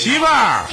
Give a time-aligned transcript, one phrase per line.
[0.00, 0.64] 媳妇儿。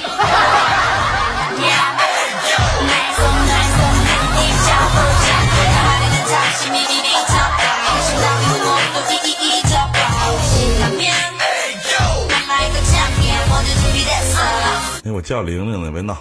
[15.03, 16.15] 哎，我叫玲玲呢，别闹。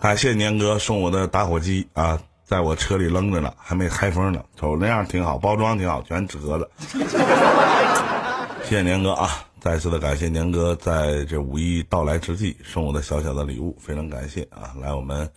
[0.00, 4.44] 感谢年哥送我的打火机啊，在我车里扔着呢，还没开封呢。
[4.56, 6.70] 瞅那样挺好，包装挺好，全折了。
[8.64, 9.44] 谢谢年哥啊！
[9.60, 14.74] 再次的感谢年哥在这五一到来之际送我的小小的礼物，非常感谢啊！
[14.80, 15.30] 来，我们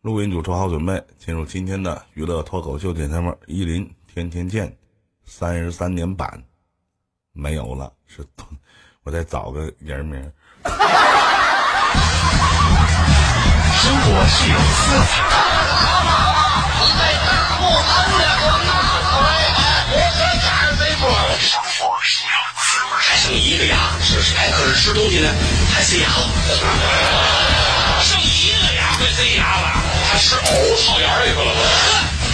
[0.00, 4.68] 录音组做好准备，进入今天的娱乐脱口秀节目《一林天天见》
[5.24, 6.42] 三十三年版
[7.32, 8.24] 没有了，是
[9.04, 10.18] 我再找个人名。
[13.82, 15.51] 生活是有色彩的
[22.98, 25.28] 还剩一个牙，试试看，可是吃东西呢
[25.74, 26.08] 还塞牙。
[28.00, 29.72] 剩一个牙会塞牙了，
[30.10, 30.40] 他吃藕
[30.82, 31.52] 套牙里头了。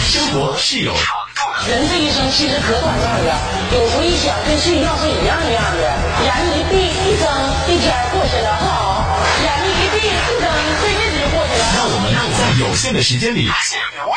[0.09, 1.69] 生活是有长度的。
[1.69, 3.39] 人这一生其实可短暂了，
[3.71, 5.81] 有时候一想跟睡觉是一样一样的，
[6.25, 7.29] 眼睛一闭一睁，
[7.67, 9.05] 一天过去了哈，
[9.43, 10.09] 眼睛一闭一
[10.41, 10.49] 睁，
[10.81, 11.63] 这日子就过去了。
[11.77, 13.47] 让我们在有限的时间里，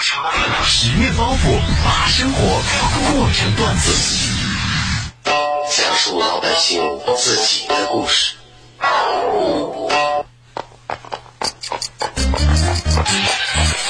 [0.04, 2.40] 十面包袱把生活
[3.12, 3.92] 过成段子，
[5.22, 6.82] 讲述老百姓
[7.16, 8.34] 自己的故事。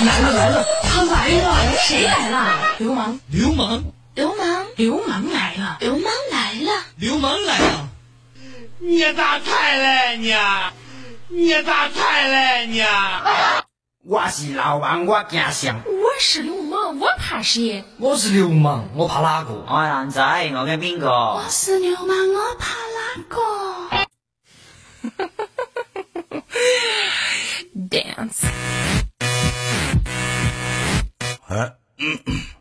[0.05, 1.79] 来了来了，他来了！
[1.83, 2.59] 谁来了？
[2.79, 3.19] 流氓！
[3.29, 3.83] 流氓，
[4.15, 4.67] 流氓！
[4.77, 5.79] 流氓来了！
[5.81, 6.85] 流氓来了！
[6.97, 7.89] 流氓来了！
[8.81, 10.37] 你咋才来呢？
[11.29, 12.85] 你咋才来呢？
[14.05, 15.81] 我是老王，我惊相。
[15.84, 17.84] 我是流氓，我怕谁？
[17.98, 19.55] 我是流氓，我怕哪个？
[19.55, 20.20] 我係男仔，
[20.55, 21.45] 我驚邊個我？
[21.48, 23.39] 是流氓，我怕哪个？
[27.89, 28.45] Dance。
[31.46, 31.73] 哎，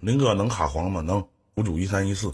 [0.02, 1.02] 林哥能卡黄吗？
[1.02, 2.32] 能，五主一三一四。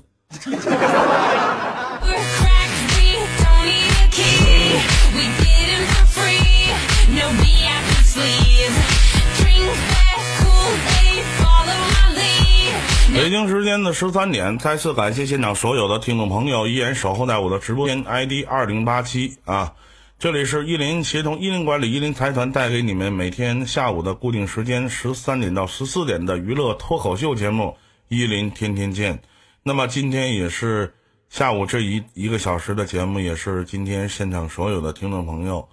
[13.14, 19.74] 北京时间的十三点，再次感谢现场所有的听众朋友依然守候在我的直播间 ID 二零八七啊，
[20.18, 27.76] 这里是依林协同依林管理依林财团带给你们每天下午的固定时间十三点到十四点的娱乐脱口秀节目
[28.08, 29.20] 依林天天见。
[29.64, 30.94] 那么今天也是
[31.30, 35.68] 下午这一一个小时的节目，也是今天现场所有的听众朋友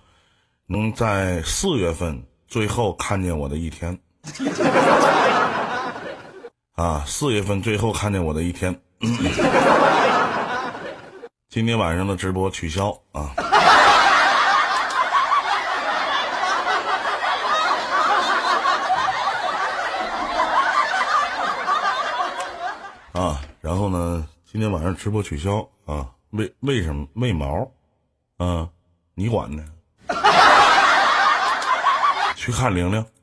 [0.66, 3.98] 能在四月份最后看见我的一天。
[6.76, 8.80] 啊，四月份最后看见我的一天。
[11.48, 13.32] 今天晚上的直播取消啊。
[23.12, 26.10] 啊，然后呢，今天晚上直播取消啊？
[26.30, 27.06] 为为什么？
[27.14, 27.70] 为毛？
[28.38, 28.68] 啊，
[29.14, 29.64] 你管呢？
[32.44, 33.13] 去看玲玲。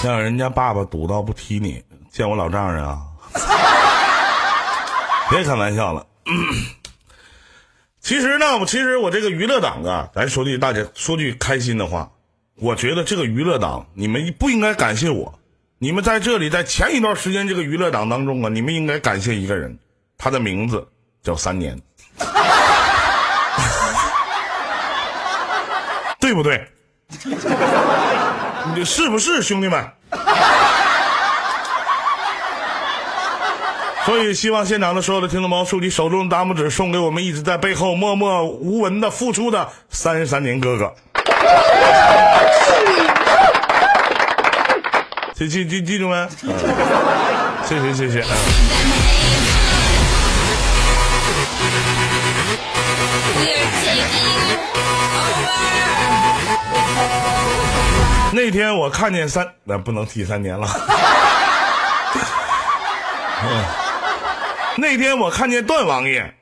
[0.02, 3.02] 让人家爸爸堵到不踢你，见我老丈人啊！
[5.28, 6.06] 别开玩笑了。
[8.00, 12.10] 其实呢，我其实我这个娱乐党啊，咱说句大家说句开心的话，
[12.56, 15.38] 我觉得这个娱乐党你们不应该感谢我，
[15.78, 19.78] 你们在这里在前一段时间这个娱乐党当中啊，你们应该感谢一个人，
[20.16, 20.88] 他的名字
[21.22, 21.78] 叫三年，
[26.18, 26.66] 对不对？
[28.74, 29.84] 你是不是兄弟们？
[34.06, 40.92] 所以希望现场的所有的听众朋友竖起手中的大拇指，送给我们一直在背后默默无闻的付出的三十三年哥哥。
[45.34, 46.28] 记记记记住没？
[46.42, 46.54] 嗯
[47.64, 48.24] 谢谢谢谢。
[58.32, 60.68] 那天我看见三，那不能提三年了。
[63.42, 63.64] 嗯
[64.78, 66.34] 那天我看见段王爷，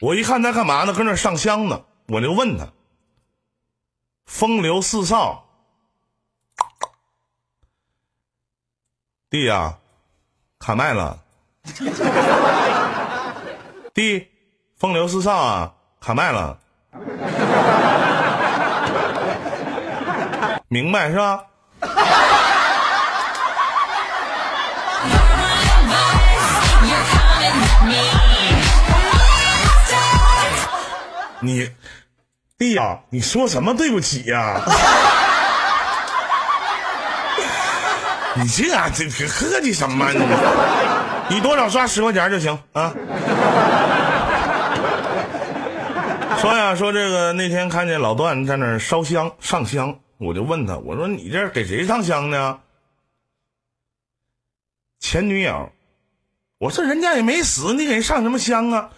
[0.00, 0.92] 我一看他干嘛呢？
[0.94, 2.66] 搁那上香呢，我就问他
[4.26, 5.44] ：“风流四少，
[9.28, 9.76] 弟呀、
[10.58, 11.18] 卡麦了。
[13.92, 14.26] 弟，
[14.78, 16.58] 风流四少啊，卡麦了。
[20.68, 21.40] 明白是吧？
[31.38, 31.70] 你，
[32.58, 34.60] 弟呀、你说什么对不起呀、
[38.34, 40.10] 你这样这这客气什么？
[40.10, 42.92] 你你多少刷十块钱就行啊。
[46.40, 52.60] 说呀，说这个那天看见老段在那烧香上香，我就问他，我说你这给谁上香呢？
[54.98, 55.70] 前女友。
[56.58, 58.90] 我说人家也没死，你给人上什么香啊？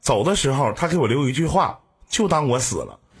[0.00, 3.00] 走的时候，他给我留一句话，就当我死了。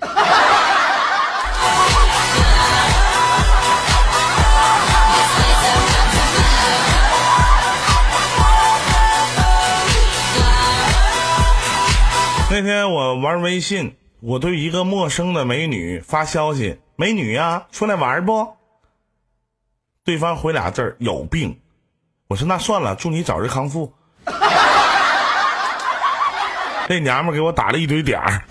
[12.52, 18.56] 那天我玩微信，我对一个陌生的美女发消息：“美女呀、出来玩不？”
[20.04, 21.58] 对方回俩字儿：“有病。”
[22.28, 23.90] 我说：“那算了，祝你早日康复。
[26.86, 28.44] ”那娘们给我打了一堆点儿。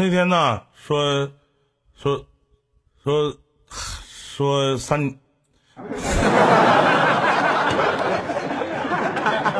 [0.00, 1.30] 那天呢，说
[1.94, 2.24] 说
[3.04, 3.36] 说
[3.68, 4.96] 说三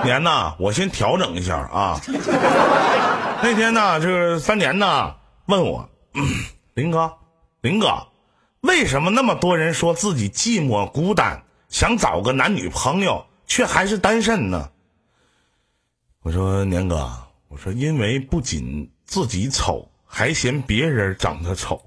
[0.02, 2.00] 年呢，我先调整一下啊。
[3.44, 5.14] 那天呢，就是三年呢，
[5.44, 5.86] 问我
[6.72, 7.12] 林哥，
[7.60, 8.06] 林哥，
[8.62, 14.70] 为什么那么多人说自己寂寞孤单，想找个男女朋友，却还是单身呢？
[16.22, 17.10] 我说年哥，
[17.48, 21.80] 我说因为不仅自己丑，还嫌别人长得丑。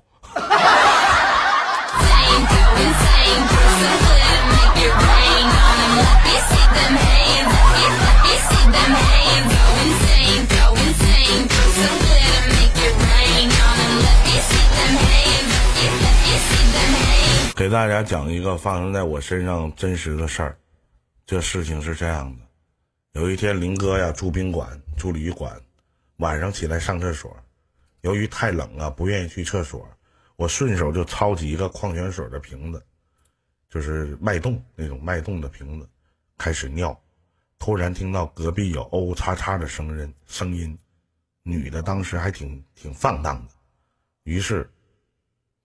[17.55, 20.57] 给大家讲一个发生在我身上真实的事儿。
[21.25, 24.67] 这事情是这样的：有一天，林哥呀住宾馆、
[24.97, 25.53] 住旅馆，
[26.17, 27.33] 晚上起来上厕所，
[28.03, 29.87] 由于太冷了，不愿意去厕所，
[30.35, 32.85] 我顺手就抄起一个矿泉水的瓶子，
[33.69, 35.87] 就是脉动那种脉动的瓶子，
[36.37, 37.01] 开始尿。
[37.57, 40.77] 突然听到隔壁有哦叉叉的声音，声音，
[41.43, 43.53] 女的当时还挺挺放荡的，
[44.23, 44.69] 于是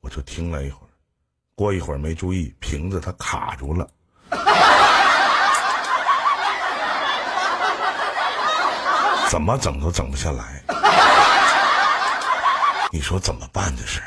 [0.00, 0.90] 我就听了一会儿，
[1.56, 3.90] 过一会儿没注意，瓶子它卡住了。
[9.28, 10.62] 怎么整都整不下来，
[12.90, 13.75] 你说怎么办？
[13.76, 14.00] 这是。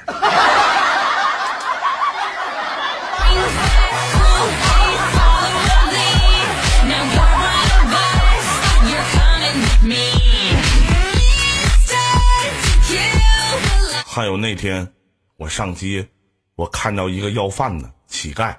[14.07, 14.91] 还有那天，
[15.37, 16.07] 我上街，
[16.55, 18.55] 我看到一个要饭的乞丐，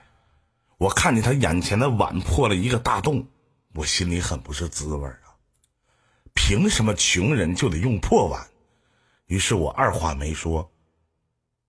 [0.78, 3.26] 我看见他眼前的碗破了一个大洞，
[3.74, 5.34] 我心里很不是滋味儿啊。
[6.32, 8.40] 凭什么穷人就得用破碗？
[9.32, 10.70] 于是我二话没说，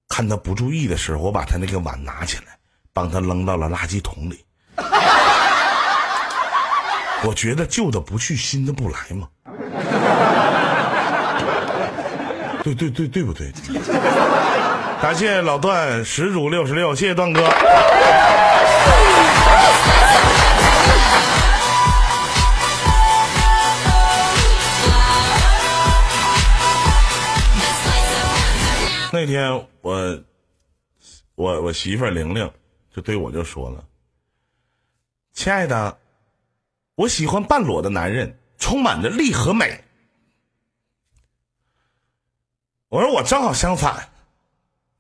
[0.10, 2.58] 看他不注意的时候，我把他那个碗拿起来，
[2.92, 4.44] 帮他扔到了垃圾桶里。
[7.24, 9.30] 我觉得旧的不去，新的不来嘛。
[12.66, 13.50] 对对对对不对？
[15.02, 17.50] 感谢老段十组六十六，谢谢段哥。
[29.14, 30.24] 那天我
[31.36, 32.52] 我我媳妇玲玲
[32.90, 33.86] 就对我就说了
[35.34, 36.00] ：“亲爱的，
[36.96, 39.84] 我喜欢半裸的男人，充满着力和美。”
[42.90, 44.10] 我说我正好相反，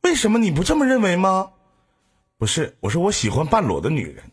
[0.01, 1.51] 为什么你不这么认为吗？
[2.37, 4.23] 不是，我说我喜欢半裸的女人。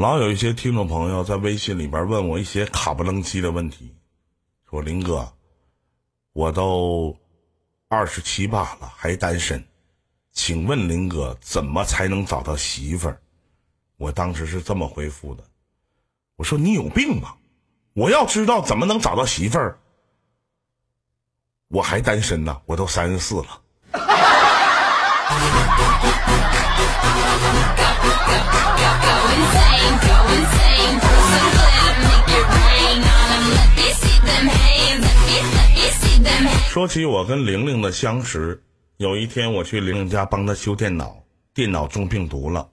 [0.00, 3.94] 老有一些听众朋友在微信里边问我一些卡不楞叽的问题，
[4.70, 5.30] 说林哥，
[6.32, 7.14] 我都
[7.86, 9.62] 二十七八了还单身，
[10.32, 13.20] 请问林哥怎么才能找到媳妇儿？
[13.98, 15.44] 我当时是这么回复的，
[16.36, 17.36] 我说你有病吧！
[17.92, 19.78] 我要知道怎么能找到媳妇儿，
[21.68, 23.60] 我还单身呢，我都三十四了。
[36.70, 38.62] 说起我跟玲玲的相识，
[38.96, 41.14] 有一天我去玲玲家帮她修电脑，
[41.52, 42.66] 电脑中病毒了。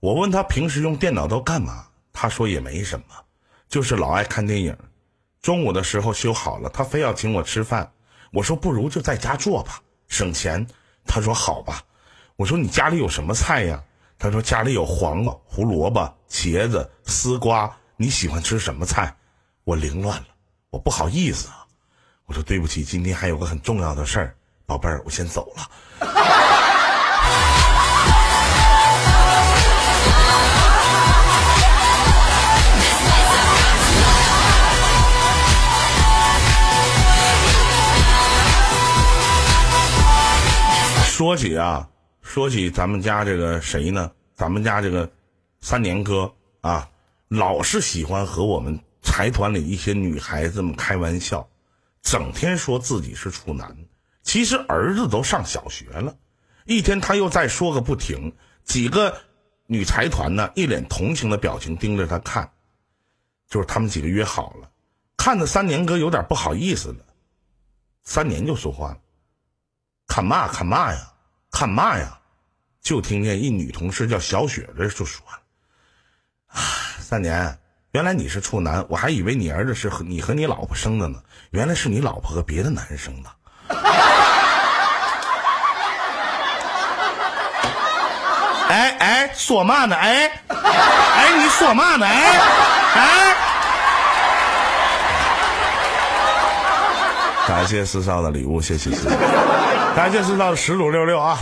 [0.00, 3.04] 我问她平时用电脑都干嘛，她说也没什么，
[3.68, 4.74] 就是老爱看电影。
[5.42, 7.92] 中午的时候修好了，她非要请我吃饭，
[8.32, 10.64] 我说不如就在家做吧，省钱。
[11.04, 11.82] 她说好吧。
[12.36, 13.82] 我说你家里有什么菜呀？
[14.18, 17.70] 他说家里有黄瓜、胡萝卜、茄子、丝瓜。
[17.96, 19.14] 你喜欢吃什么菜？
[19.64, 20.26] 我凌乱了，
[20.70, 21.66] 我不好意思啊。
[22.26, 24.34] 我说对不起，今天还有个很重要的事儿，
[24.64, 25.68] 宝贝儿，我先走了。
[41.04, 41.88] 说起啊，
[42.32, 44.10] 说起咱们家这个谁呢？
[44.34, 45.06] 咱们家这个
[45.60, 46.88] 三年哥啊，
[47.28, 51.46] 老是喜欢和我们财团里一些女孩子们开玩笑，
[52.00, 53.76] 整天说自己是处男。
[54.22, 56.16] 其实儿子都上小学了，
[56.64, 58.34] 一天他又再说个不停。
[58.64, 59.14] 几个
[59.66, 62.50] 女财团呢，一脸同情的表情盯着他看，
[63.46, 64.70] 就是他们几个约好了，
[65.18, 67.04] 看着三年哥有点不好意思了。
[68.04, 68.98] 三年就说话了。
[70.06, 71.12] 看嘛看嘛呀，
[71.50, 72.20] 看嘛呀！
[72.82, 75.38] 就听见一女同事叫小雪的就说了
[76.52, 76.60] ：“啊，
[76.98, 77.56] 三年，
[77.92, 83.30] 原来你是处男，我还以为你儿子是和你和你老婆生的呢，原来是你老婆和别的男人生的。
[88.68, 89.94] ”哎哎，说嘛呢？
[89.94, 92.04] 哎哎，你说嘛呢？
[92.04, 92.38] 哎
[92.96, 93.36] 哎！
[97.46, 99.16] 感谢四少的礼物，谢谢四少，
[99.94, 101.38] 感谢四少的十组六六啊！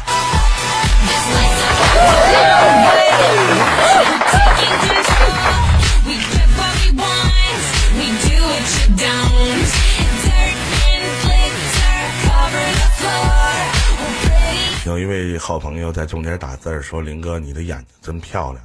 [14.86, 18.64] 有一位好朋友在中间打字说：“林哥，你的眼睛真漂亮。”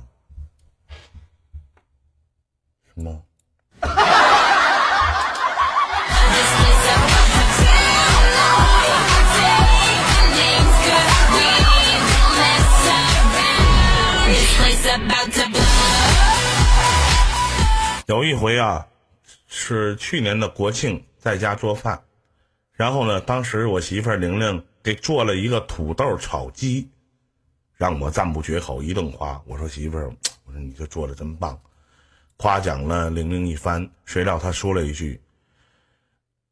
[2.96, 3.22] 什么？
[18.08, 18.88] 有一回啊，
[19.48, 22.02] 是去年的国庆，在家做饭，
[22.74, 26.90] 然后呢，当时我媳妇儿玲玲给做了一个土豆炒鸡，
[27.75, 29.42] 让我赞不绝口，一顿夸。
[29.46, 30.14] 我说媳妇儿，
[30.46, 31.60] 我说你这做的真棒，
[32.38, 33.90] 夸奖了玲玲一番。
[34.06, 35.20] 谁料她说了一句：“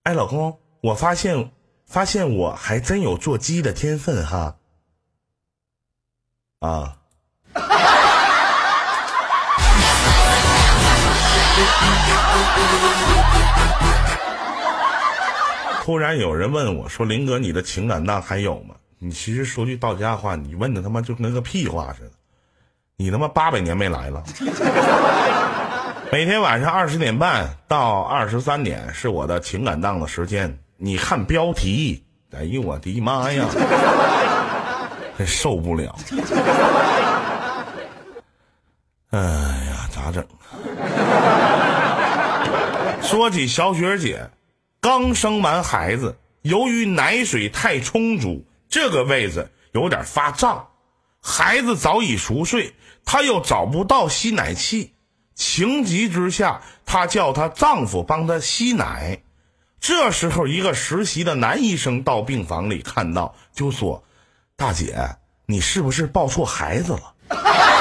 [0.03, 1.51] 哎，老公，我发现
[1.85, 4.57] 发现我还真有做鸡的天分哈。”
[6.59, 6.97] 啊。
[15.83, 22.11] 突然有人问我说：“林哥，你的情感档还有吗？”你其实说句到家话，你问的他妈就跟个屁话似的。
[22.95, 24.23] 你他妈八百年没来了。
[26.09, 30.57] 每天晚上二十点半到二十三点是我的情感档的时间。
[30.77, 32.01] 你看标题，
[32.33, 33.45] 哎呦我的妈呀，
[35.17, 35.93] 真受不了。
[39.11, 39.53] 嗯，
[39.91, 40.25] 咋整？
[43.13, 44.31] 说起小雪姐，
[44.81, 50.69] 刚生完孩子，由于奶水太充足，这个位置有点发胀。
[51.21, 52.73] 孩子早已熟睡，
[53.05, 54.95] 她又找不到吸奶器，
[55.35, 59.21] 情急之下，她叫她丈夫帮她吸奶。
[59.79, 64.03] 这时候，一个实习的男医生到病房里看到，就说
[64.57, 67.13] ：“大姐，你是不是抱错孩子了？”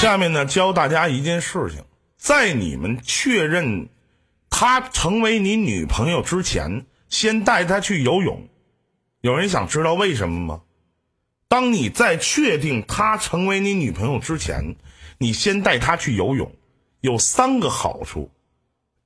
[0.00, 1.84] 下面呢，教大家一件事情，
[2.16, 3.86] 在你们确认
[4.48, 8.48] 她成为你女朋友之前，先带她去游泳。
[9.20, 10.62] 有人想知道为什么吗？
[11.48, 14.74] 当你在确定她成为你女朋友之前，
[15.18, 16.50] 你先带她去游泳，
[17.02, 18.30] 有三个好处：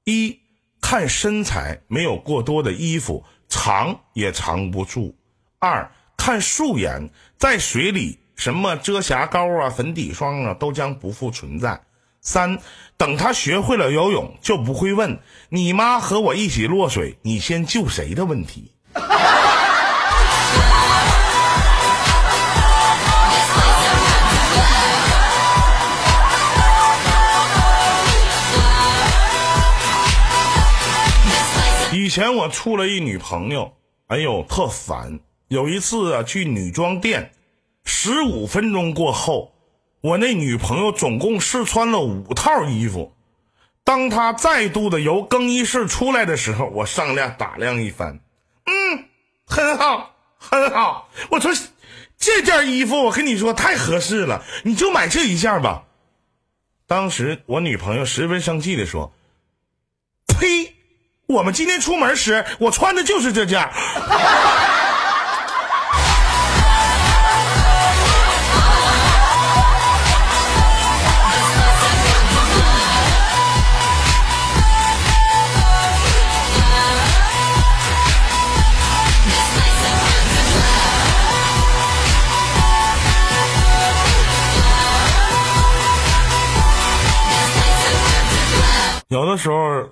[0.04, 0.38] 一，
[0.80, 5.12] 看身材，没有过多的衣服，藏也藏不住；
[5.58, 11.80] 二看素颜，在水里什么遮瑕膏啊、粉底霜啊都将不复存在。
[12.20, 12.58] 三，
[12.96, 15.18] 等他学会了游泳，就不会问
[15.50, 18.72] 你妈和我一起落水，你先救谁的问题。
[31.92, 33.72] 以前我处了一女朋友，
[34.08, 35.20] 哎呦特烦。
[35.48, 37.30] 有一次啊，去女装店，
[37.84, 39.54] 十五分钟过后，
[40.00, 43.14] 我那女朋友总共试穿了五套衣服。
[43.84, 48.20] 当她再度的由更衣室出来的时候，我上量打量一番，
[48.64, 49.04] 嗯，
[49.46, 51.10] 很好，很好。
[51.30, 51.52] 我说
[52.16, 55.84] 这件衣服我跟你说太合适了，你就买这一件吧。
[56.86, 59.12] 当时我女朋友十分生气的说
[60.26, 60.74] ：“呸！
[61.26, 63.68] 我们今天出门时我穿的就是这件。”
[89.14, 89.88] 有的时候，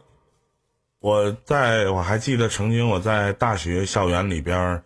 [0.98, 4.82] 我在我还记得曾经我在大学校园里边，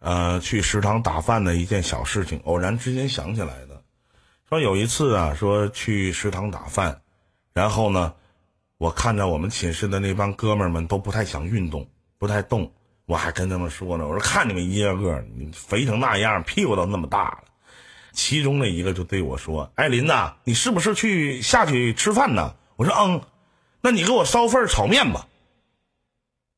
[0.00, 3.82] 呃，去食堂打饭的一件小事情，偶然之间想起来的。
[4.46, 7.00] 说有一次啊，说去食堂打饭，
[7.54, 8.12] 然后呢，
[8.76, 12.70] 我看着我们寝室的那帮哥们们都不太想运动，不太动，
[13.06, 17.44] 我还跟他们说呢，我说看你们一个个，你肥成那样，屁股都那么大了。
[18.12, 20.12] 其中的一个就对我说：“艾林子，
[20.44, 23.18] 你是不是去下去吃饭呢？”我说：“嗯。”
[23.88, 25.24] 那你给我烧份炒面吧。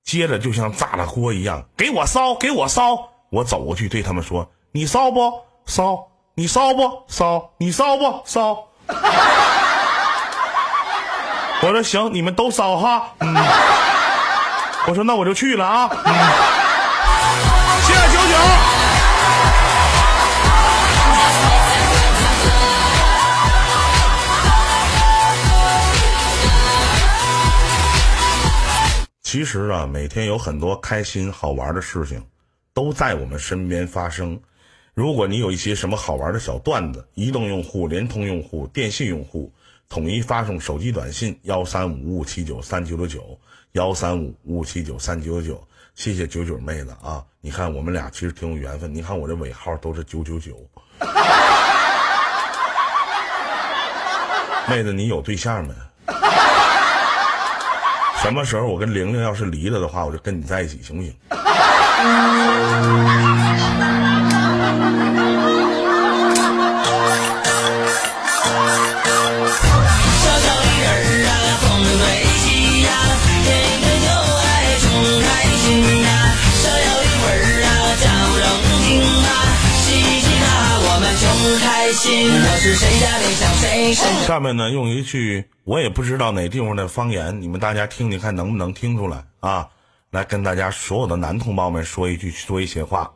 [0.03, 3.09] 接着就像炸了锅一样，给我烧，给我烧。
[3.31, 5.33] 我走过去对他们说：“你烧不
[5.65, 6.09] 烧？
[6.35, 7.53] 你烧不烧？
[7.59, 8.67] 你烧不烧？”
[11.63, 13.15] 我说行，你们都烧哈。
[13.21, 13.33] 嗯，
[14.89, 15.89] 我说那我就去了啊。
[16.05, 16.13] 嗯，
[29.33, 32.21] 其实啊，每天有很多开心好玩的事情，
[32.75, 34.41] 都在我们身边发生。
[34.93, 39.53] 如果你有一些什么好玩的小段子，移动用户、联通用户、电信用户，
[39.89, 43.39] 统一发送手机短信幺三五五五七九三九九九
[43.71, 45.65] 幺三五五五七九三九九九。
[45.95, 47.25] 谢谢九九妹子啊！
[47.41, 48.93] 你看我们俩其实挺有缘分。
[48.93, 50.57] 你看我这尾号都是九九九。
[54.69, 55.73] 妹子，你有对象没？
[58.23, 61.11] 什么时候我跟玲玲要是离了的话，我就跟你在一起，行不行？
[61.31, 61.35] 小
[70.39, 71.33] 小的人儿啊，
[71.65, 71.99] 风吹
[72.45, 72.45] 起
[72.85, 72.89] 呀，
[73.25, 73.29] 天
[73.81, 74.07] 天就
[74.37, 74.45] 爱
[74.79, 74.85] 穷
[75.25, 75.65] 开心
[76.03, 76.07] 呀。
[76.61, 77.69] 小小的魂儿啊，
[78.05, 78.05] 叫
[78.37, 78.45] 正
[78.85, 78.89] 经
[79.25, 79.29] 啊，
[79.81, 79.83] 嘻
[80.21, 81.25] 嘻哈哈我们穷
[81.59, 82.31] 开心。
[82.31, 83.50] 我是谁家的小。
[83.95, 89.67] 下面呢，用一句我也不知道哪地方的方言，你们大家听听看能不能听出来啊？
[90.11, 93.11] 来跟大家所有的男同胞们说一句，说一些话。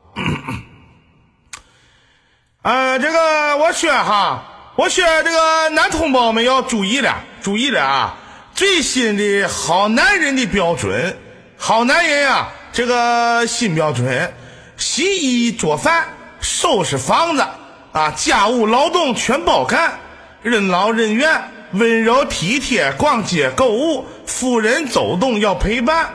[2.63, 4.45] 呃， 这个我说哈，
[4.77, 8.17] 我说这个男同胞们要注意了，注意了啊！
[8.55, 11.17] 最新的好男人的标准，
[11.57, 14.33] 好男人啊，这个新标准：
[14.77, 16.07] 洗衣做饭、
[16.41, 17.45] 收拾房子
[17.93, 19.99] 啊，家务劳动全包干，
[20.45, 26.11] 任劳任怨，温柔体贴，逛街购物，夫人走动要陪伴，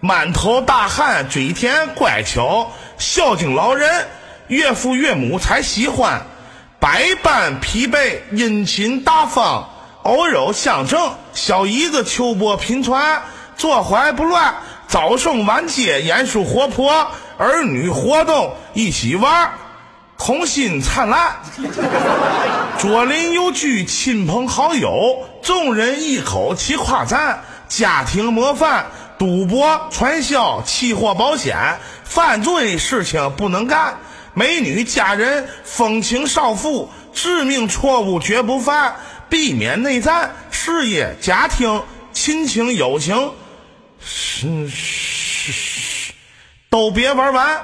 [0.00, 4.06] 满头大汗，嘴甜乖巧，孝敬老人，
[4.48, 6.20] 岳父岳母才喜欢。
[6.78, 9.66] 百般疲惫，殷勤大方，
[10.02, 13.22] 偶有相正，小姨子秋波频传，
[13.56, 14.54] 坐怀不乱，
[14.88, 19.50] 早生晚接，严肃活泼，儿女活动一起玩，
[20.20, 21.36] 童心灿烂。
[22.78, 28.86] 左邻右居，亲朋好友，众人一口齐夸赞，家庭模范。
[29.18, 33.98] 赌博、传销、期货、保险，犯罪事情不能干。
[34.32, 38.96] 美女佳人，风情少妇，致命错误绝不犯，
[39.28, 43.32] 避免内战，事业、家庭、亲情、友情，
[44.02, 46.12] 是是是，
[46.70, 47.62] 都别玩完。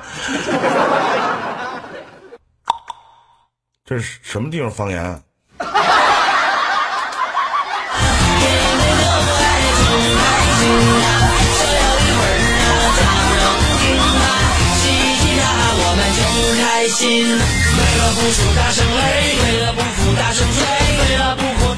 [3.87, 5.23] 这是什么地方方言？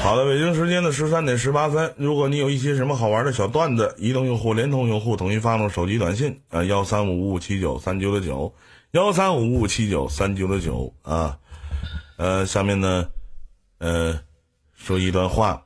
[0.01, 1.93] 好的，北京时间的十三点十八分。
[1.95, 8.51] 如果你有一些什么好玩的小段子，移动用户、联通用户统一发送手机短信啊，幺三五五五七九三九六九，
[8.93, 11.37] 幺三五五五七九三九六九啊。
[12.19, 13.09] 呃，下面呢，
[13.77, 14.19] 呃，
[14.75, 15.63] 说一段话。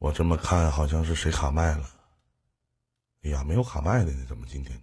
[0.00, 1.82] 我这么看，好像是谁卡麦了？
[3.22, 4.76] 哎呀，没有卡麦的呢，怎么今天？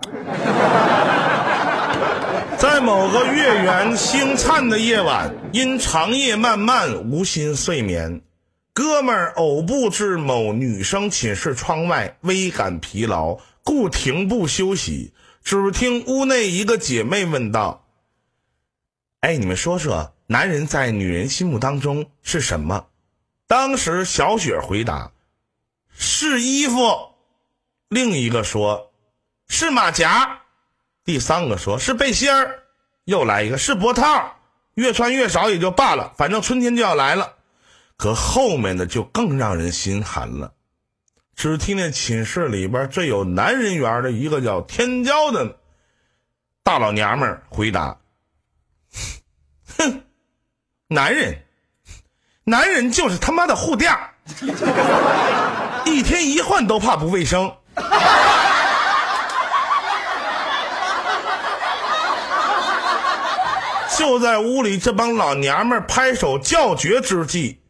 [2.58, 8.22] 在某个月圆星灿的夜晚，因长夜漫漫无心睡眠，
[8.72, 15.12] 哥们儿偶步至某女生寝室窗外，微感疲劳，故停步休息。
[15.42, 17.84] 只听屋内一个姐妹问道
[19.20, 22.86] ：“哎，你们说说，男人在女人心目当中是什么？”
[23.46, 25.12] 当时小雪回答
[25.92, 27.10] ：“是衣服。”
[27.90, 28.92] 另一个说
[29.48, 30.40] ：“是马甲。”
[31.04, 32.62] 第三个说是背心儿，
[33.04, 34.36] 又来一个是脖套，
[34.74, 37.34] 越穿越少也就罢了，反正春天就要来了。
[37.96, 40.54] 可后面的就更让人心寒了。
[41.34, 45.56] 只听见寝室里边最有男人缘的一个叫天骄的
[46.62, 47.98] 大老娘们回答
[49.78, 50.02] ：“哼，
[50.88, 51.42] 男人，
[52.44, 53.92] 男人就是他妈的护垫，
[55.84, 57.52] 一天一换都怕不卫生。”
[63.98, 67.60] 就在屋里这帮老娘们拍手叫绝之际，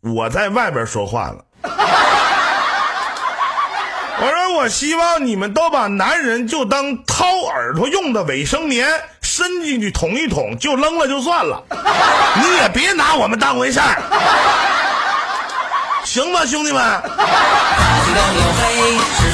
[0.00, 1.44] 我在外边说话了。
[4.50, 8.88] 我希望你们都把男人就当掏耳朵用的卫生棉，
[9.20, 14.02] 伸进去捅一捅就扔了就算了， 你也别拿我们当回事儿，
[16.04, 16.82] 行吗，兄弟们？
[16.82, 17.04] 发
[18.04, 19.28] 髻两黝黑，是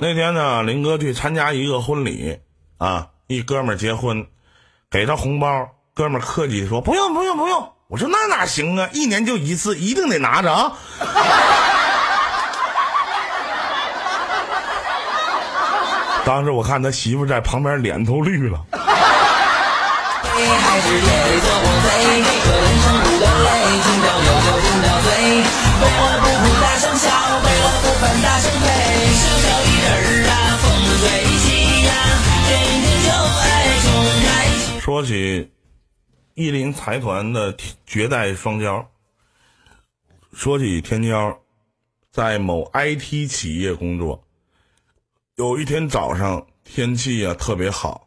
[0.00, 2.36] 那天呢，林哥去参加一个婚礼，
[2.78, 4.26] 啊，一哥们儿结婚，
[4.90, 7.72] 给他红包，哥们儿客气的说不用不用不用。
[7.88, 10.72] 我说那哪行啊，一年就一次，一定得拿着啊。
[16.24, 18.64] 当时我看他媳妇在旁边脸都绿了。
[34.94, 35.50] 说起
[36.34, 37.52] 意林财团的
[37.84, 38.86] 绝代双骄，
[40.32, 41.36] 说起天骄，
[42.12, 44.24] 在某 IT 企业工作。
[45.34, 48.06] 有一天早上，天气呀、特别好，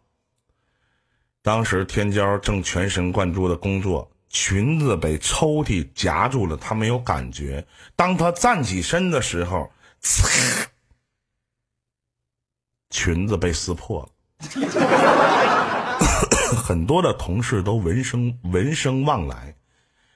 [1.41, 7.67] 当时天骄正全神贯注的工作，裙子被抽屉夹住了，他没有感觉。
[7.97, 9.69] 当他站起身的时候，
[10.01, 10.65] 呲
[12.91, 14.09] 裙子被撕破了。
[16.55, 19.53] 很多的同事都闻声闻声望来，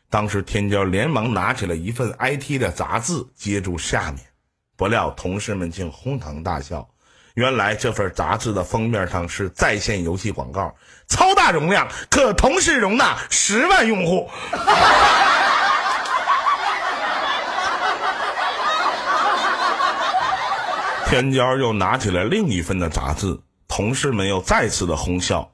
[0.09, 4.19] 当时天骄连忙拿起了一份 IT 的杂志接住下面，
[4.77, 6.87] 不料同事们竟哄堂大笑。
[7.33, 10.73] 原来这份杂志的封面上是在线游戏广告，
[11.07, 14.29] 超大容量，可同时容纳十万用户。
[21.07, 25.51] 天骄又拿起了另一份的杂志，同事们又再次的哄笑。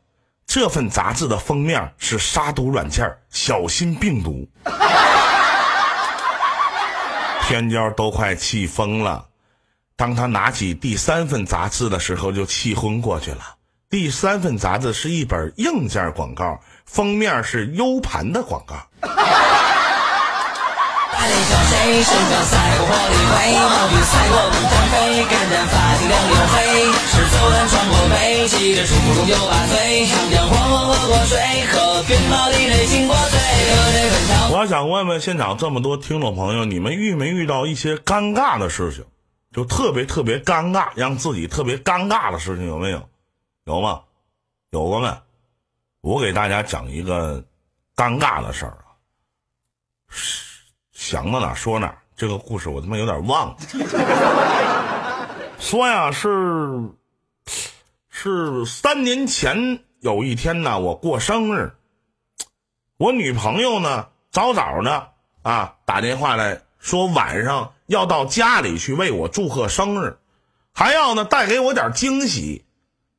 [0.47, 4.47] 这份杂志的封面是杀毒软件儿小心病毒。
[7.43, 9.27] 天骄都快气疯了。
[9.97, 13.55] 当他拿起第三份杂志的时候，就气昏过去了。
[13.89, 18.75] 第三份杂志是一本硬件广告，封面是 U 盘的广告。
[34.49, 39.05] 我想问问现场这么多听众朋友，你们遇没遇到一些尴尬的事情？
[39.53, 43.07] 就特别特别尴尬，让自己特别尴尬的事情有没有？
[43.65, 44.01] 有吗？
[44.71, 45.15] 有过没？
[46.01, 47.43] 我给大家讲一个
[47.95, 48.91] 尴尬的事儿啊，
[50.09, 50.46] 是
[50.97, 51.95] 想到哪说哪。
[52.15, 53.57] 这个故事我他妈有点忘了。
[55.59, 56.89] 说呀，是
[58.09, 61.71] 是三年前有一天呢，我过生日，
[62.97, 65.11] 我女朋友呢早早的
[65.43, 70.17] 啊打电话来说晚上要到家里去为我祝贺生日，
[70.73, 72.65] 还要呢带给我点惊喜。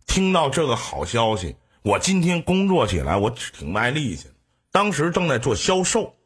[0.09, 4.27] 听到这个好消息，我今天工作起来我挺卖力气，
[4.73, 6.17] 当时正在做销售，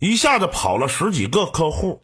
[0.00, 2.02] 一下子跑了十几个客户，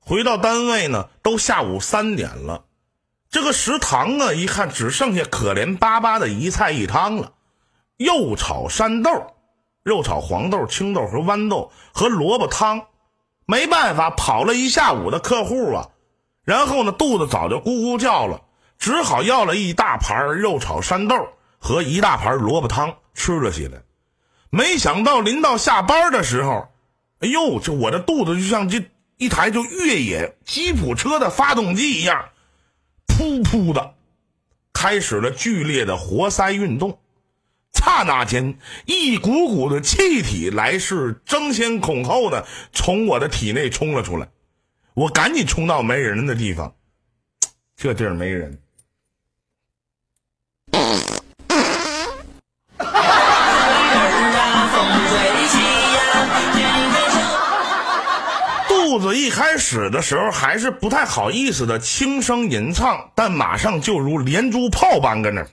[0.00, 2.64] 回到单位呢都下午三点了。
[3.30, 7.34] 这个食堂啊，一看只剩下可怜巴巴的一菜一汤了，
[7.96, 9.10] 肉炒山豆、
[9.84, 12.86] 肉炒黄豆、青豆和豌豆和萝卜汤。
[13.46, 15.88] 没办法，跑了一下午的客户啊，
[16.42, 18.42] 然后呢肚子早就咕咕叫了，
[18.80, 21.14] 只好要了一大盘肉炒山豆
[21.60, 23.82] 和一大盘萝卜汤吃了起来。
[24.50, 26.66] 没想到临到下班的时候，
[27.20, 28.84] 哎呦，这我的肚子就像这
[29.16, 32.28] 一台就越野吉普车的发动机一样。
[33.08, 33.94] 噗噗的，
[34.72, 37.00] 开始了剧烈的活塞运动。
[37.72, 44.28] 刹那间，一股股的气体来势争先恐后的从我的体内冲了出来。
[44.94, 46.74] 我赶紧冲到没人的地方，
[47.76, 48.58] 这地儿没人。
[58.90, 65.48] 兔子一开始的时候还是不太好意思的轻声吟唱，但马上就如连珠炮般跟那儿。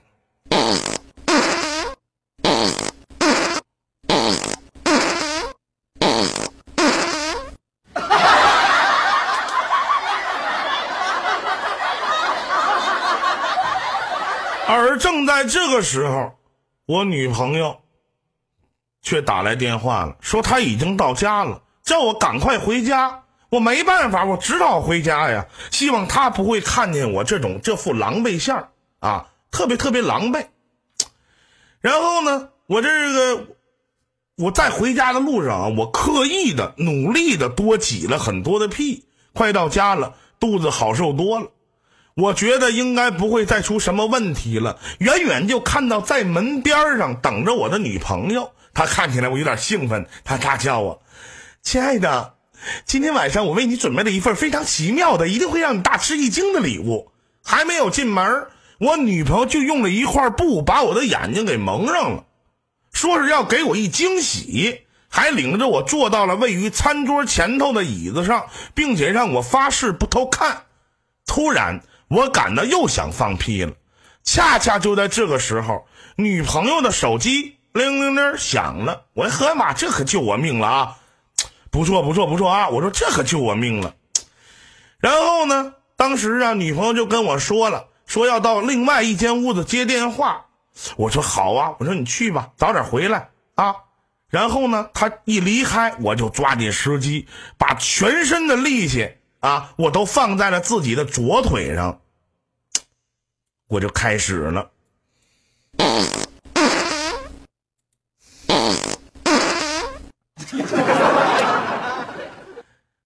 [14.66, 16.32] 而正在这个时候，
[16.86, 17.78] 我女朋友
[19.02, 23.24] 却打来电话了，说她已经到家了，叫我赶快回家。
[23.56, 25.46] 我没办法，我只好回家呀。
[25.70, 30.44] 希望她不会看见我这种这副狼狈相啊，特别特别狼狈。
[31.80, 33.46] 然后呢，我这个
[34.36, 39.06] 我在回家的路上啊，我刻意的努力的多挤了很多的屁。
[39.32, 41.46] 快到家了，肚子好受多了。
[42.14, 44.78] 我觉得应该不会再出什么问题了。
[44.98, 51.02] 远远就看到在门边上等着我的女朋友，她看起来我有点兴奋，她大叫我
[51.62, 52.35] ：“亲爱的，
[52.84, 57.12] 今天晚上我为你准备了一份非常奇妙的，一定会让你大吃一惊的礼物。”
[57.44, 62.24] 还没有进门，我女朋友就用了一块布把我的眼睛给蒙上了，
[62.92, 70.64] 说是要给我一惊喜，还领着我坐到了位于餐桌前头的椅子上，并且让我发誓不偷看。
[71.26, 71.80] 突然。
[72.08, 73.72] 我感到又想放屁了，
[74.22, 79.06] 恰恰就在这个时候，女朋友的手机铃铃铃响了。
[79.12, 80.96] 我呵妈，这可救我命了啊！
[81.76, 82.70] 不错不错不错啊！
[82.70, 83.94] 我说这可救我命了。
[84.98, 90.46] 然后呢，当时啊，女朋友就跟我说了，说要到另外一间屋子接电话。
[90.96, 93.76] 我说好啊，我说你去吧，早点回来啊。
[94.30, 99.12] 然后呢，她一离开，我就抓紧时机，把全身的力气。
[99.40, 99.74] 啊！
[99.76, 102.00] 我都放在了自己的左腿上，
[103.68, 104.70] 我就开始了。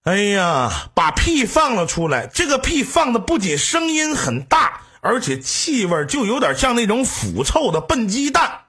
[0.03, 2.25] 哎呀，把屁放了出来！
[2.25, 8.61] 这个屁放的不仅声音很大，而且气味就有点像那种腐臭的笨鸡蛋，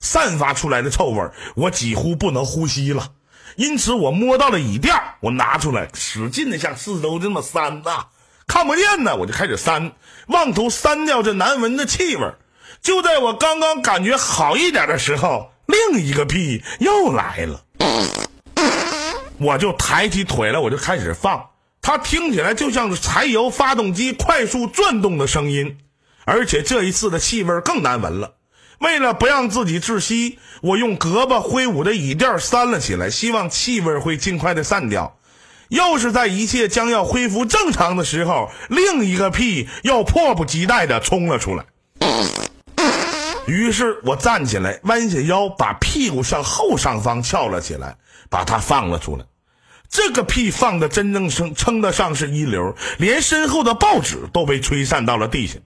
[0.00, 3.10] 散发出来的臭味我几乎不能呼吸了。
[3.56, 8.06] 因此，我摸到了椅垫，我拿出来，使劲的向四周这么扇呐，
[8.46, 9.92] 看不见呢，我就开始扇，
[10.28, 12.32] 妄图扇掉这难闻的气味。
[12.80, 17.62] 就在我刚刚感觉好一点的时候，另一个屁又来了，
[19.40, 21.48] 我就抬起腿来，我就开始放，
[21.80, 25.78] 它听起来就像是柴油发动机快速转动的声音，
[26.26, 28.34] 而且这一次的气味更难闻了。
[28.80, 35.16] 为了不让自己窒息，我用胳膊挥舞着椅垫扇了起来，希望气味会尽快的散掉。
[35.68, 41.64] 又是在一切将要恢复正常的时候，另一个屁又迫不及待的冲了出来。
[43.46, 47.96] 于是我站起来，弯下腰，把屁股向后上方翘了起来，
[48.30, 49.26] 把他放了出来。
[49.90, 55.58] 这个屁放的真正称称得上是一流，连身后的报纸都被吹散到了地下。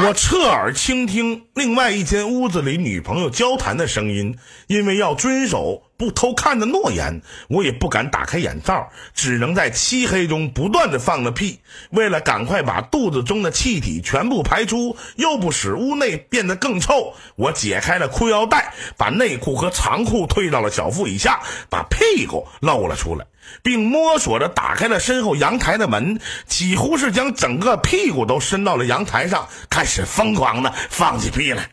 [0.00, 4.34] 我侧耳倾听另外一间屋子里女朋友交谈的声音，
[4.66, 11.60] 因为要遵守不偷看的诺言，我也不敢打开眼罩，只能在漆黑中不断的放着屁。
[11.90, 23.26] 为了赶快把肚子中的气体全部排出，又不使屋内变得更臭，我解开了裤腰带，把内裤和长裤退到了小腹以下，把屁股露了出来。
[23.62, 31.68] 并摸索着打开了身后阳台的门，几乎是将整个屁股都伸到了阳台上，开始疯狂的放起屁来。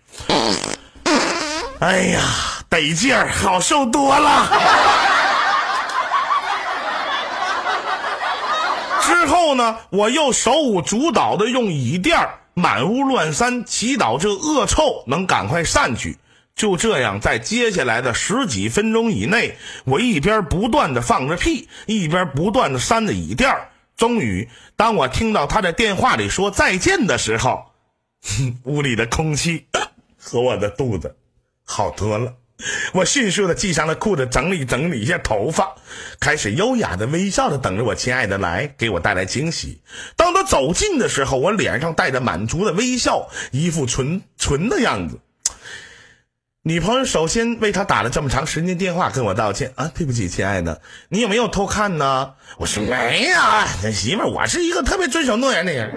[1.80, 2.22] 哎呀，
[2.70, 4.50] 得劲儿，好受多了。
[9.02, 12.18] 之后呢，我又手舞足蹈的用椅垫
[12.54, 16.18] 满屋乱扇，祈祷这恶臭能赶快散去。
[16.60, 23.70] 就这样，在接下来的十几分钟以内，我一边不断的放着屁，一边不断的扇着椅垫儿。
[23.96, 27.64] 终于，当我听到他在电话里说再见的时候，
[28.66, 29.68] 屋里的空气
[30.20, 31.16] 和我的肚子
[31.64, 32.34] 好多了。
[32.92, 35.74] 我迅速的系上了裤子，整理整理一下头发，
[36.20, 39.82] 开始优雅的微笑的等着我亲爱的来给我带来惊喜。
[40.18, 45.18] 当他走近的时候，我脸上带着满足的微笑，一副纯纯的样子。
[46.64, 52.32] 女朋友首先为他打了这么长时间电话，跟我道歉啊，对不起，亲爱的，你有没有偷看呢？
[52.58, 55.90] 我说没呀，那媳妇儿，我是一个特别遵守诺言的人。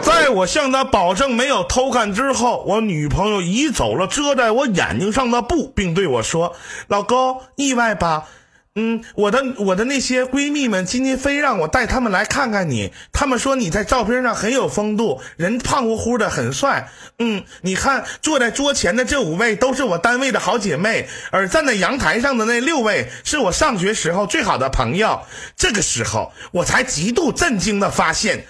[0.00, 6.54] 在我向他保证没有偷看之后，我女朋友移走了遮在我眼睛上的布，并对我说
[6.86, 8.28] ：“老公，意外吧？
[8.76, 16.88] 嗯，我的我的那些闺蜜们今天非让我带她们来看看你，她们说你在照片上很有风度，人胖乎乎的，很帅。
[17.20, 25.20] 嗯，你看坐在桌前的这五位都是我单位的好姐妹，而站在阳台上的那六位是我上学时候最好的朋友。
[25.56, 28.46] 这个时候，我才极度震惊的发现。”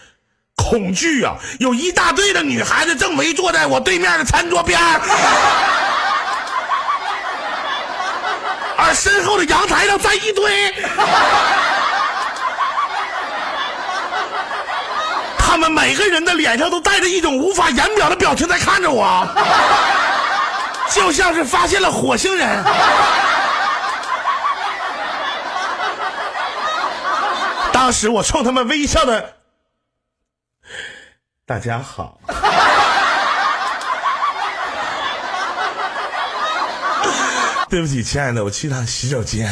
[0.56, 1.36] 恐惧啊！
[1.58, 5.00] 有一大堆的女孩子正围坐在我对面的餐桌边儿，
[8.78, 10.72] 而身后的阳台上站一堆。
[15.38, 19.26] 他们每个人的脸上都带着一种无法言表的表情在看着我，
[20.90, 22.64] 就像是发现了火星人。
[27.72, 29.36] 当时我冲他们微笑的。
[31.46, 32.18] 大家好，
[37.74, 39.50] 对不起，亲爱的，我去趟洗手间。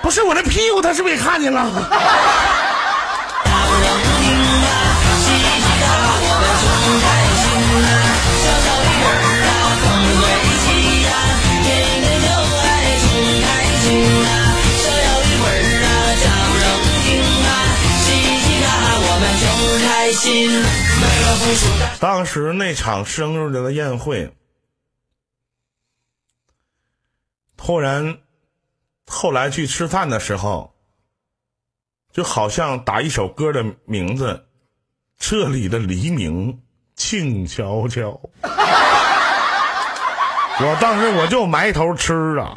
[0.00, 1.70] 不是我那屁股，他是不是也看见了？
[21.98, 24.32] 当时那场生日的宴会，
[27.56, 28.18] 突然，
[29.06, 30.74] 后来去吃饭的时候，
[32.12, 34.46] 就好像打一首歌的名字
[35.18, 36.62] ：“这里的黎明
[36.94, 38.10] 静悄悄。”
[40.62, 42.54] 我当时我就埋头吃啊。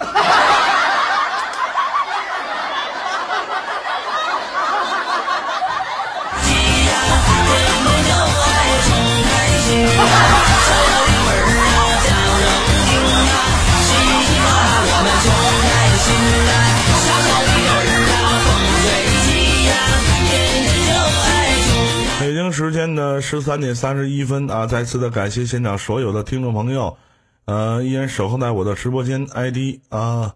[22.44, 24.68] 北京时间的十三点三十一分啊！
[24.68, 26.98] 再次的感谢现场所有的听众朋友，
[27.46, 30.34] 呃，依然守候在我的直播间 ID 啊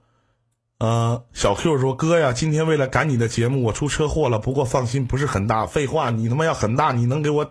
[0.79, 1.21] 呃！
[1.34, 5.65] 小 Q 说：“哥呀，今天为了赶你的节目，我出车祸了，不过放心，不是很大。
[5.65, 7.45] 废话，你他妈要很大，你能给我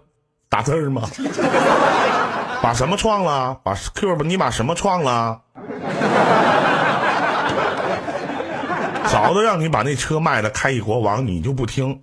[0.48, 1.02] 打字吗？
[2.62, 3.60] 把什么撞了？
[3.62, 5.38] 把 Q 你把什么撞了？
[9.12, 12.00] 早都让你把那车卖了，开一国王，你就不听。”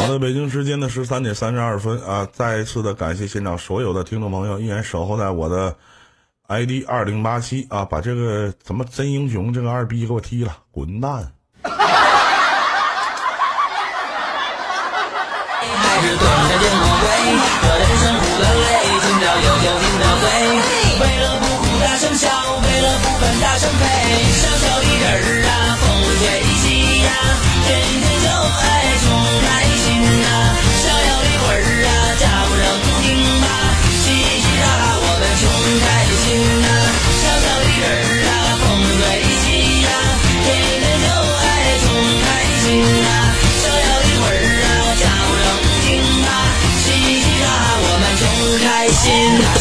[0.00, 2.26] 好的，北京时间的十三点三十二分啊！
[2.32, 5.76] 再一次的感谢现场所有的听众朋友，依然守候在我的
[6.48, 7.84] ID 二零八七啊！
[7.84, 11.32] 把这个什么真英雄这个二逼给我踢了，滚蛋！
[17.28, 17.77] 见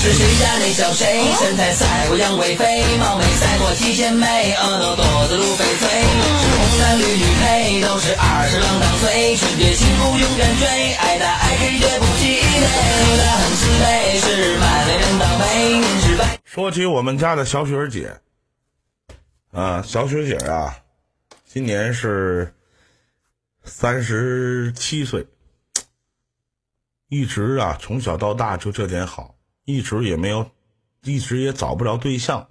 [0.08, 12.68] 是谁家那小谁，身材赛过杨贵妃，貌美赛过七仙妹，额头朵子如翡翠，红男绿女配，都是二十郎当岁，纯洁幸福永远追，爱他爱谁绝不气馁，
[13.18, 16.40] 他很慈悲，是满脸人倒霉，您是白。
[16.46, 18.10] 说起我们家的小雪姐，
[19.52, 20.74] 啊，小雪姐啊，
[21.46, 22.54] 今年是
[23.66, 25.28] 三十七岁，
[27.10, 29.36] 一直啊从小到大就这点好，
[29.70, 30.50] 一直也没有，
[31.04, 32.48] 一直也找不着对象，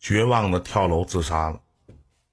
[0.00, 1.60] 绝望的跳楼自杀了，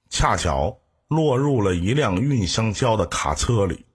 [0.09, 0.75] 恰巧
[1.09, 3.85] 落入了一辆运香蕉的卡车里。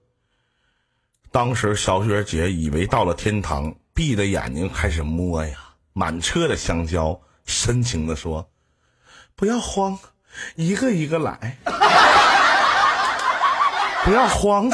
[1.33, 5.59] 当时小雪姐以为到了天堂，闭着眼睛开始摸呀，
[5.95, 8.49] 满车的香蕉，深情的说
[9.35, 9.99] ：“不要慌，
[10.55, 11.59] 一个一个来，
[14.05, 14.71] 不要慌。”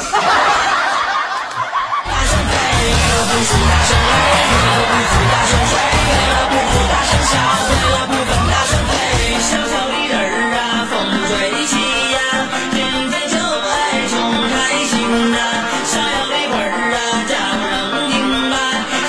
[14.87, 15.37] 心呐，
[15.85, 16.63] 逍遥的魂儿
[16.95, 17.31] 啊，叫
[17.61, 17.69] 声
[18.09, 18.13] 听
[18.49, 18.55] 吧，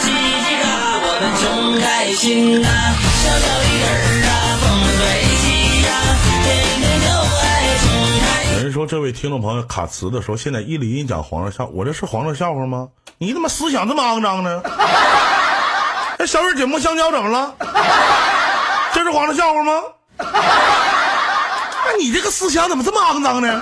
[0.03, 1.43] 嘻嘻哈哈我们穷
[1.81, 2.67] 开心呐，
[3.23, 4.65] 小小的人儿啊，风
[4.99, 5.01] 吹
[5.39, 5.45] 起
[5.87, 5.89] 呀，
[6.45, 6.47] 天
[6.81, 7.07] 天就
[7.39, 7.41] 爱
[7.79, 7.83] 穷。
[8.55, 12.89] 有人说，这位听众朋友卡词的时候，现在一理一讲黄色笑，我这是黄色笑话吗？
[13.21, 14.63] 你怎么思想这么肮脏呢？
[16.19, 17.53] 那 小蕊姐摸香蕉怎么了？
[18.95, 19.73] 这是黄色笑话吗？
[20.19, 23.61] 那你这个思想怎么这么肮脏呢？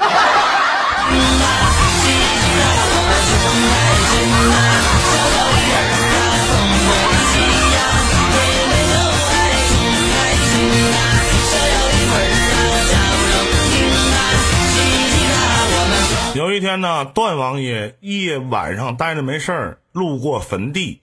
[16.36, 21.00] 有一天呢，段王爷夜晚上待着没事儿，路过坟地，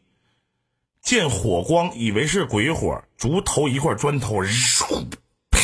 [1.01, 5.03] 见火光，以为是鬼火，竹头一块砖头，嗖
[5.49, 5.59] 啪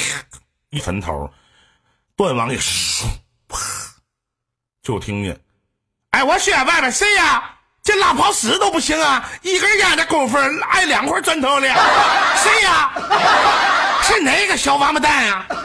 [0.71, 1.31] 一坟头，
[2.17, 2.57] 段王爷
[3.47, 3.59] 啪
[4.81, 5.39] 就听见，
[6.09, 7.57] 哎，我去外边谁呀？
[7.83, 9.29] 这拉泡屎都不行啊！
[9.43, 10.35] 一根烟的功夫
[10.71, 11.67] 挨两块砖头了，
[12.37, 12.91] 谁呀？
[14.01, 15.45] 是哪个小王八蛋呀？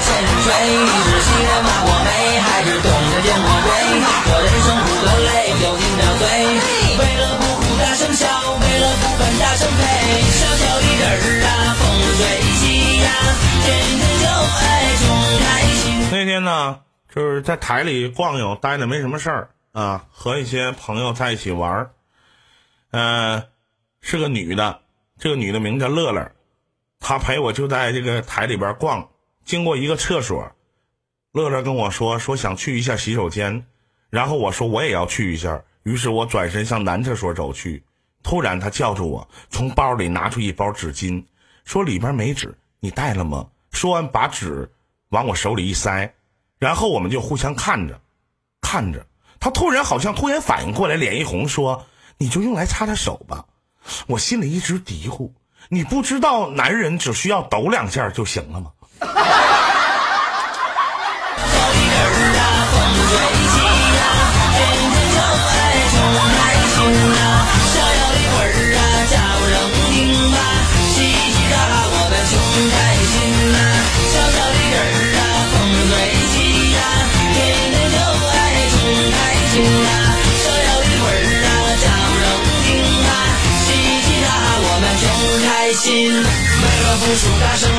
[0.00, 0.08] 我的人堂内是满的潜
[0.40, 3.68] 水，你是新人骂我美，还是懂得见我贵？
[4.24, 6.24] 我人生苦和累，就经常醉。
[6.96, 8.24] 为了不哭大声笑，
[8.56, 9.80] 为了不烦大声呸。
[10.32, 11.84] 小小的人儿啊，风
[12.16, 12.20] 吹
[12.56, 12.62] 起
[13.04, 13.08] 呀，
[13.64, 13.68] 天
[14.00, 14.24] 天就
[14.56, 14.64] 爱
[14.96, 15.04] 穷
[15.38, 15.84] 开心。
[16.10, 16.80] 那天呢，
[17.14, 21.90] 就是在台里逛悠，待着没什么事儿啊，和一些朋友在一起玩儿。
[22.90, 23.44] 呃，
[24.00, 24.80] 是个女的，
[25.18, 26.32] 这个女的名叫乐乐，
[26.98, 29.08] 她陪我就在这个台里边逛，
[29.44, 30.50] 经过一个厕所，
[31.32, 33.66] 乐乐跟我说说想去一下洗手间，
[34.10, 37.82] 然后我说我也要去一下，于是我转身向男厕所走去，
[38.22, 41.24] 突然他叫住我，从包里拿出一包纸巾，
[41.64, 43.48] 说里边没纸，你带了吗？
[43.72, 44.70] 说完把纸
[45.10, 46.12] 往我手里一塞，
[46.58, 48.00] 然后我们就互相看着，
[48.60, 49.06] 看着。
[49.38, 51.86] 他突然好像突然反应过来，脸一红，说
[52.18, 53.46] ：“你就用来擦擦手吧。”
[54.06, 55.30] 我心里一直嘀咕
[55.70, 58.70] ：“你不知道男人只需要抖两下就行了吗？”
[59.00, 59.06] 逍
[67.96, 69.16] 遥的魂儿啊，叫
[69.48, 69.52] 声
[69.90, 69.96] 听
[70.32, 70.36] 吧，
[70.92, 72.32] 嘻嘻哈哈我们穷
[72.68, 72.76] 开
[73.08, 73.12] 心
[73.52, 73.56] 呐。
[74.12, 74.84] 小小的人儿
[75.16, 75.56] 啊，风
[75.88, 75.90] 吹
[76.30, 76.34] 起
[76.76, 76.78] 呀，
[77.32, 77.36] 天
[77.72, 77.96] 天就
[78.28, 78.38] 爱
[78.68, 78.76] 穷
[79.16, 79.88] 开心呐。
[80.44, 81.16] 逍遥的魂儿
[81.48, 81.48] 啊，
[81.80, 81.84] 叫
[82.20, 82.22] 声
[82.64, 82.68] 听
[83.06, 83.08] 吧，
[83.64, 83.66] 嘻
[84.04, 85.02] 嘻哈哈我们穷
[85.48, 85.88] 开心。
[86.12, 87.69] 为了不输大声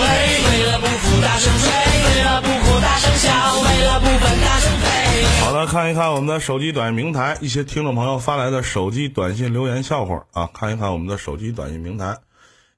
[5.71, 12.17] 看一看我们的手机短信平台，一些听众朋友发来的手机短信留言笑话啊，看一看我们的手机短信平台，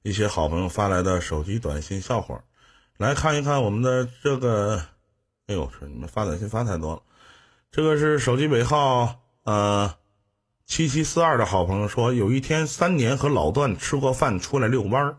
[0.04, 2.44] 一些好朋友发来的手机短信笑话，
[2.96, 4.80] 来看一看我们的这个，
[5.48, 7.02] 哎呦，你们发短信发太多了，
[7.72, 9.92] 这个是手机尾号呃
[10.64, 15.16] 七七四二的好朋友说，有一天三年和老段吃过饭出来遛弯儿，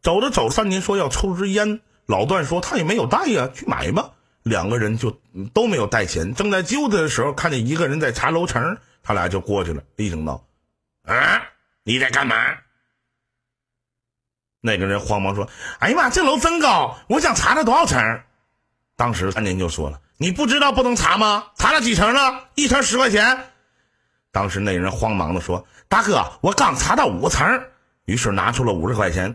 [0.00, 4.12] 走着走三年说要抽支烟，老段说他也没有带呀，去买吧。
[4.42, 5.10] 两个人就
[5.52, 10.44] 都没有带钱，正在揪他的时候，看见一个人在查楼层，他俩就过去了，厉声道
[11.04, 11.42] ：“啊，
[11.82, 12.36] 你在干嘛？”
[14.60, 18.20] 那个人慌忙说：“哎呀妈，这楼真高，我想查查多少层。”
[18.96, 21.46] 当时三年就说了：“你不知道不能查吗？
[21.56, 22.48] 查了几层了？
[22.56, 23.38] 一层十块钱。”
[24.32, 27.46] 当时那人慌忙的说：“大哥，我刚查到五层。”
[28.06, 29.34] 于是拿出了五十块钱。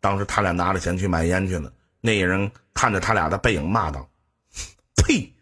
[0.00, 1.72] 当时他俩拿着钱去买烟去了。
[2.00, 4.08] 那人看着他俩的背影骂道
[5.08, 5.32] ：“呸！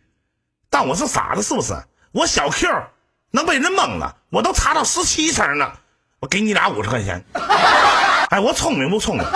[0.70, 1.74] 当我是傻子是不是？
[2.12, 2.68] 我小 Q
[3.32, 5.80] 能被人蒙了，我都查到十七层了，
[6.20, 7.22] 我给你俩五十块钱。
[8.30, 9.26] 哎，我聪明不聪明？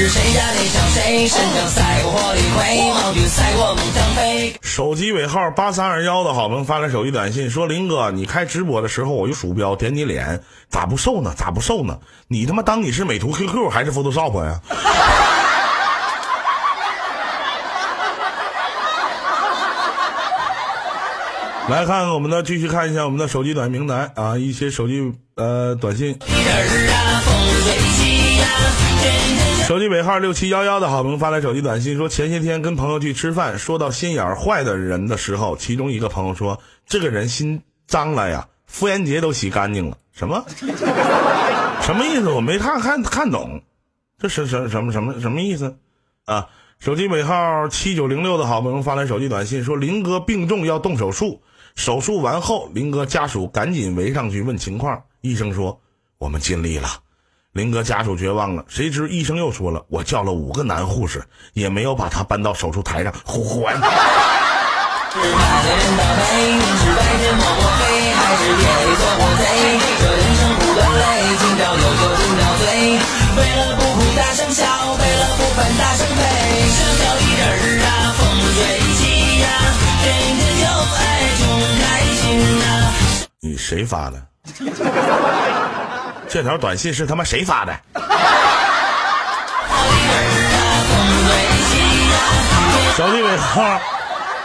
[0.00, 4.54] 是谁家的小谁，身上赛过火力葵，毛军赛过猛张飞。
[4.62, 11.34] 手机尾号八三二幺的好朋友发来手机短信说：“林哥，你开直播的时候，我用鼠标点你脸，咋不瘦呢？
[11.36, 11.98] 咋不瘦呢？
[12.28, 14.58] 你他妈当你是美图 QQ 还是 Photoshop 呀？”
[21.68, 26.18] 来看看我们的，继续看一下我们的手机短信平台啊，一些手机呃短信。
[29.66, 40.44] 手机尾号六七幺幺的好朋友发来手机短信说，前些天跟朋友去吃饭，说到心眼坏的人的时候，其中一个朋友说，这个人心脏了呀，妇炎洁都洗干净了，什么？
[41.82, 42.28] 什么意思？
[42.30, 43.62] 我没看看看懂，
[44.18, 45.76] 这是什什么什么什么意思？
[46.24, 46.48] 啊，
[46.80, 51.40] 手机尾号七九零六的好朋友发来手机短信说，林哥病重要动手术，
[51.76, 55.80] 手术完后，林哥家属赶紧围上去问情况，医生说
[56.18, 56.88] 我们尽力了。
[57.52, 61.20] 林哥家属绝望了，谁知医生又说了，我叫了五个男护士，
[61.52, 63.76] 也没有把他搬到手术台上，呼呼完。
[83.40, 84.22] 你谁发的？
[86.30, 87.76] 这条短信是他妈谁发的？
[92.96, 93.80] 手机尾号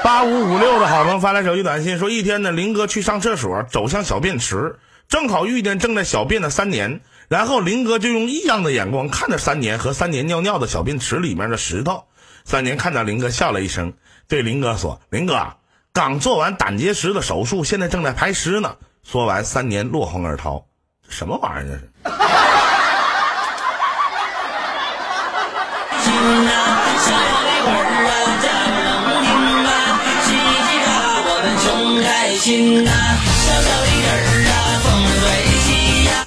[0.03, 4.77] 八五五六的好朋友发来手机短信说，一天呢，林哥去上厕所，走向小便池，
[5.07, 12.05] 正好遇见正在小便的三年，然后林哥就用异样的眼光看着三年和三年尿尿的小便池里面的石头。
[12.45, 13.93] 三年看到林哥笑了一声，
[14.27, 15.53] 对林哥说：“林哥，
[15.93, 18.75] 刚做完胆结石的手术，现在正在排石呢。”
[19.07, 20.65] 说完，三年落荒而逃。
[21.09, 21.81] 什么玩意儿这是？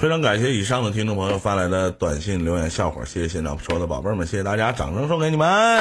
[0.00, 5.80] 非常感谢以上的听众朋友发来的短信、留言、笑话，谢谢现场所有的宝贝儿们，谢谢大家，掌声送给你们。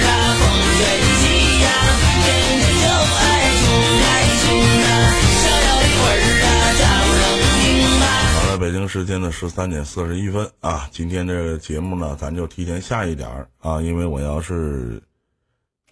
[8.81, 14.99] 京时间的十三点四十一分啊，今天这个节目呢，咱就提前下一点儿啊，因为我要是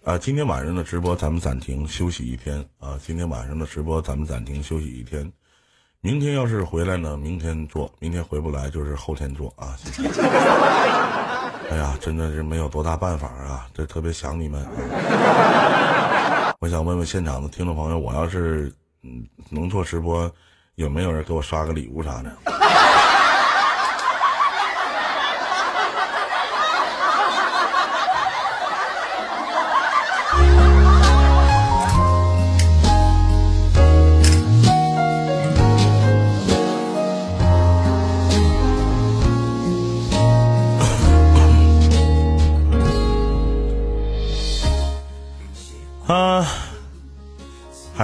[0.02, 5.32] 啊，今天晚上的直播咱们暂停休息一天啊，今天晚上的直播咱们暂停休息一天，
[6.00, 9.78] 明天要是回来呢，明天做，明天回不来就是后天做啊。
[11.70, 14.66] 哎呀，真的是没有多大办法啊，这特别想你们、
[16.58, 18.74] 我想问问现场的听众朋友，我要是
[19.04, 20.28] 嗯能做直播，
[20.74, 22.36] 有没有人给我刷个礼物啥的？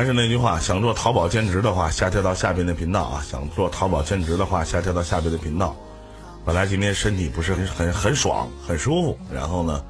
[0.06, 3.24] 是那句话，想做淘宝兼职的话，下跳到下边的频道啊！
[3.28, 5.74] 想做淘宝兼职的话，下跳到下边的频道。
[6.44, 9.82] 本来今天身体不是很很很爽，很舒服，然后呢，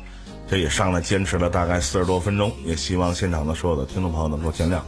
[0.48, 4.80] 这也上来坚持了大概四十多分钟，也希望现场的所有的听众朋友能够见谅。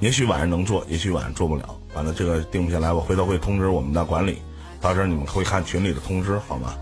[0.00, 4.42] 也许晚上能做，也许晚上做不了，完了这个定不下来，我回头会通知我们的管理，
[4.80, 6.74] 到时候你们会看群里的通知，好吗？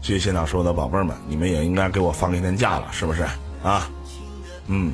[0.00, 3.22] 谢谢现场所有的宝贝们，你们也应该给我放一天假了，是不是
[3.62, 3.88] 啊？
[4.68, 4.92] 嗯。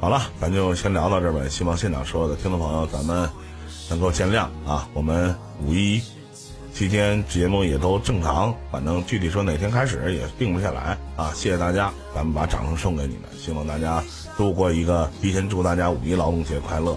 [0.00, 1.40] 好了，咱就先聊到这儿吧。
[1.48, 3.28] 希望现场所有的听众朋友，咱们
[3.90, 4.88] 能够见谅啊。
[4.94, 6.00] 我们五一
[6.72, 11.32] 期间节目也都正常，反正具体说哪天开始也定不下来啊。
[11.34, 14.00] 谢谢大家，咱们把掌声送给你们，希望大家
[14.36, 16.96] 度过一个提前祝大家五一劳动节快乐。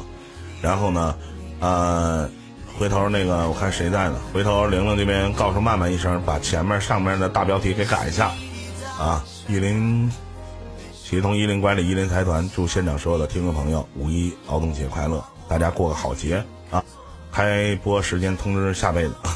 [0.61, 1.15] 然后呢，
[1.59, 2.29] 呃，
[2.77, 4.19] 回头那个我看谁在呢？
[4.31, 8.31] 回头玲玲这边告诉曼曼一声，把前面上面的大标题给改一下
[8.99, 9.25] 啊。
[9.47, 10.07] 伊林
[11.11, 16.81] 协同伊林管理伊林财团祝现场所有的听众朋友五一劳动节快乐，大家过个好节啊！
[17.29, 19.13] 开播时间通知下辈子。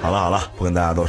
[0.00, 1.06] 好了好了，不跟大家多说。